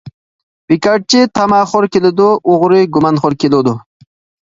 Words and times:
بىكارچى 0.73 1.21
تاماخور 1.41 1.89
كېلىدۇ، 1.99 2.33
ئوغرى 2.43 2.83
گۇمانخور 2.99 3.41
كېلىدۇ. 3.47 3.81